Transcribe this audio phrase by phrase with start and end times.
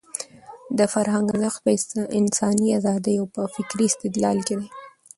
[0.77, 1.71] د فرهنګ ارزښت په
[2.19, 4.67] انساني ازادۍ او په فکري استقلال کې دی.